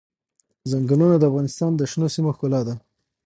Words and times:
ځنګلونه 0.71 1.15
د 1.17 1.23
افغانستان 1.29 1.71
د 1.75 1.81
شنو 1.91 2.07
سیمو 2.15 2.31
ښکلا 2.35 2.61
ده. 2.67 2.75